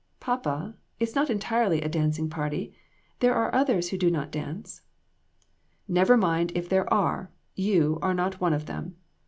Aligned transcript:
"Papa, 0.29 0.73
it 0.99 1.09
is 1.09 1.13
not 1.13 1.29
entirely 1.29 1.83
a 1.83 1.87
dancing 1.87 2.27
party; 2.27 2.73
there 3.19 3.35
are 3.35 3.53
others 3.53 3.89
who 3.91 3.99
do 3.99 4.09
not 4.09 4.31
dance." 4.31 4.81
"Never 5.87 6.17
mind 6.17 6.51
if 6.55 6.67
there 6.67 6.91
are; 6.91 7.29
you 7.53 7.99
are 8.01 8.15
not 8.15 8.41
one 8.41 8.53
of 8.53 8.65
them. 8.65 8.95